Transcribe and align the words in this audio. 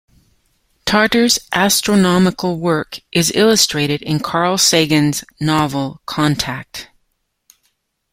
Tarter's 0.83 1.37
astronomical 1.53 2.57
work 2.59 3.01
is 3.11 3.31
illustrated 3.35 4.01
in 4.01 4.19
Carl 4.19 4.57
Sagan's 4.57 5.23
novel 5.39 6.01
"Contact". 6.07 6.89